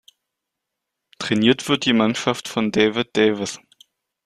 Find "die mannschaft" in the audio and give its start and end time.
1.85-2.47